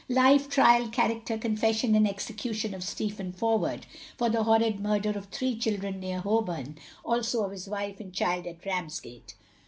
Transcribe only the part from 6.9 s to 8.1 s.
also of his WIFE